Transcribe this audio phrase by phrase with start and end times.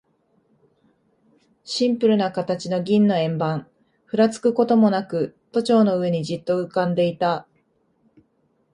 [1.63, 3.67] シンプルな形の銀の円盤、
[4.05, 7.47] ふらつくこともなく、都庁の上にじっと浮んでいた。